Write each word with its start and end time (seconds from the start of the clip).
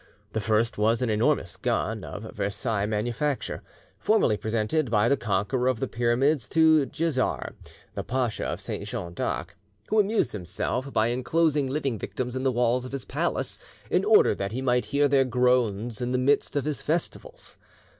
The 0.33 0.39
first 0.41 0.79
was 0.79 1.03
an 1.03 1.11
enormous 1.11 1.57
gun, 1.57 2.03
of 2.03 2.35
Versailles 2.35 2.87
manufacture, 2.87 3.61
formerly 3.99 4.35
presented 4.35 4.89
by 4.89 5.07
the 5.07 5.15
conqueror 5.15 5.67
of 5.67 5.79
the 5.79 5.87
Pyramids 5.87 6.47
to 6.47 6.87
Djezzar, 6.87 7.53
the 7.93 8.01
Pacha 8.03 8.43
of 8.43 8.59
St. 8.59 8.83
Jean 8.87 9.13
d'Arc, 9.13 9.55
who 9.89 9.99
amused 9.99 10.31
himself 10.31 10.91
by 10.91 11.09
enclosing 11.11 11.67
living 11.69 11.99
victims 11.99 12.35
in 12.35 12.41
the 12.41 12.51
walls 12.51 12.83
of 12.83 12.93
his 12.93 13.05
palace, 13.05 13.59
in 13.91 14.03
order 14.03 14.33
that 14.33 14.53
he 14.53 14.59
might 14.63 14.85
hear 14.85 15.07
their 15.07 15.23
groans 15.23 16.01
in 16.01 16.09
the 16.09 16.17
midst 16.17 16.55
of 16.55 16.65
his 16.65 16.81
festivities. 16.81 17.57